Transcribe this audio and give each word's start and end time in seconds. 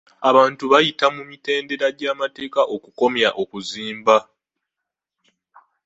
Abantu 0.29 0.63
baayita 0.71 1.05
mu 1.15 1.23
mitendera 1.29 1.87
gy'amateeka 1.99 2.61
okukomya 2.75 3.29
okuzimba. 3.41 4.17